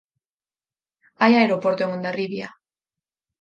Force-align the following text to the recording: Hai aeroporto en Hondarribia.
Hai 1.21 1.33
aeroporto 1.35 1.81
en 1.83 1.93
Hondarribia. 1.93 2.47